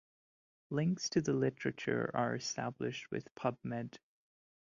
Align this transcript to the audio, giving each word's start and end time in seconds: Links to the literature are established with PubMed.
Links 0.71 1.09
to 1.09 1.21
the 1.21 1.31
literature 1.33 2.09
are 2.15 2.33
established 2.33 3.11
with 3.11 3.27
PubMed. 3.35 3.97